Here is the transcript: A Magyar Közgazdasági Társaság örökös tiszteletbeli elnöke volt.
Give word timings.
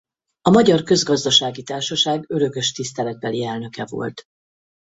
A 0.41 0.49
Magyar 0.49 0.83
Közgazdasági 0.83 1.63
Társaság 1.63 2.25
örökös 2.27 2.71
tiszteletbeli 2.71 3.43
elnöke 3.43 3.85
volt. 3.89 4.25